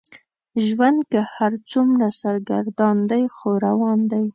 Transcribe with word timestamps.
ژوند 0.65 0.99
که 1.11 1.19
هر 1.35 1.53
څومره 1.71 2.07
سرګردان 2.21 2.97
دی 3.09 3.23
خو 3.35 3.49
روان 3.65 3.99
دی. 4.11 4.25